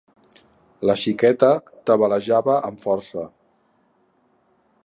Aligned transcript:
La 0.89 0.95
xiqueta 1.01 1.51
tabalejava 1.91 2.57
amb 2.71 2.83
força. 2.87 3.27